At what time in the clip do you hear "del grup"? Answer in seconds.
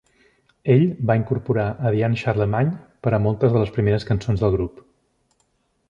4.47-4.83